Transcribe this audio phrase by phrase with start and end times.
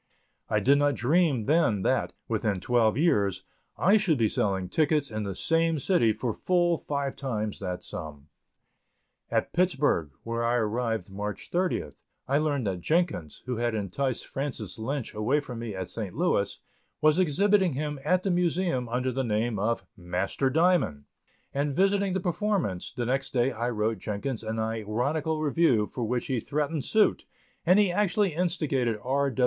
[0.49, 3.43] I did not dream then that, within twelve years,
[3.77, 8.25] I should be selling tickets in the same city for full five times that sum.
[9.29, 11.93] At Pittsburg, where I arrived March 30th,
[12.27, 16.15] I learned that Jenkins, who had enticed Francis Lynch away from me at St.
[16.15, 16.59] Louis,
[16.99, 21.03] was exhibiting him at the Museum under the name of "Master Diamond,"
[21.53, 26.25] and visiting the performance, the next day I wrote Jenkins an ironical review for which
[26.25, 27.25] he threatened suit
[27.67, 29.31] and he actually instigated R.